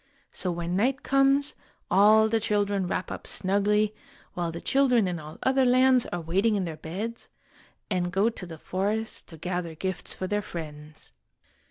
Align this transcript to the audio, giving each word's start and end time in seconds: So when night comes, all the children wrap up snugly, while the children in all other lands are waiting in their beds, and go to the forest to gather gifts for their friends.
So 0.31 0.51
when 0.51 0.75
night 0.75 1.03
comes, 1.03 1.53
all 1.91 2.27
the 2.27 2.39
children 2.39 2.87
wrap 2.87 3.11
up 3.11 3.27
snugly, 3.27 3.93
while 4.33 4.51
the 4.51 4.59
children 4.59 5.07
in 5.07 5.19
all 5.19 5.37
other 5.43 5.63
lands 5.63 6.07
are 6.07 6.19
waiting 6.19 6.55
in 6.55 6.65
their 6.65 6.75
beds, 6.77 7.29
and 7.87 8.11
go 8.11 8.27
to 8.31 8.47
the 8.47 8.57
forest 8.57 9.27
to 9.27 9.37
gather 9.37 9.75
gifts 9.75 10.15
for 10.15 10.25
their 10.25 10.41
friends. 10.41 11.11